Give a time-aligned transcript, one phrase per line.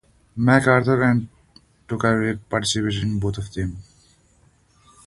[0.35, 1.27] MacArthur and
[1.87, 3.83] Tokarev participated in both of them.